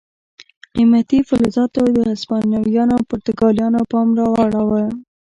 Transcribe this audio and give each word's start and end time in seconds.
قیمتي 0.73 1.19
فلزاتو 1.29 1.81
د 1.95 1.97
هسپانویانو 2.09 2.93
او 2.97 3.03
پرتګالیانو 3.09 3.81
پام 3.91 4.07
را 4.17 4.27
اړاوه. 4.45 4.83